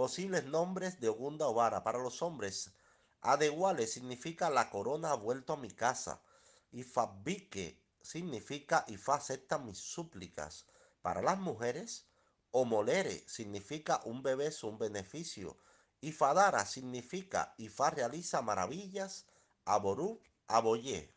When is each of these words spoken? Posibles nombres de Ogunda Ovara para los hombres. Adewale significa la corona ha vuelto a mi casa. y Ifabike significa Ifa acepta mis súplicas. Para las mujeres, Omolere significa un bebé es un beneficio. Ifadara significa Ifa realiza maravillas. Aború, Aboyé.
Posibles 0.00 0.46
nombres 0.46 0.98
de 0.98 1.10
Ogunda 1.10 1.46
Ovara 1.46 1.84
para 1.84 1.98
los 1.98 2.22
hombres. 2.22 2.72
Adewale 3.20 3.86
significa 3.86 4.48
la 4.48 4.70
corona 4.70 5.10
ha 5.10 5.14
vuelto 5.14 5.52
a 5.52 5.58
mi 5.58 5.70
casa. 5.70 6.22
y 6.72 6.80
Ifabike 6.80 7.78
significa 8.00 8.86
Ifa 8.88 9.16
acepta 9.16 9.58
mis 9.58 9.76
súplicas. 9.76 10.64
Para 11.02 11.20
las 11.20 11.38
mujeres, 11.38 12.06
Omolere 12.50 13.28
significa 13.28 14.00
un 14.06 14.22
bebé 14.22 14.46
es 14.46 14.64
un 14.64 14.78
beneficio. 14.78 15.58
Ifadara 16.00 16.64
significa 16.64 17.52
Ifa 17.58 17.90
realiza 17.90 18.40
maravillas. 18.40 19.26
Aború, 19.66 20.18
Aboyé. 20.48 21.12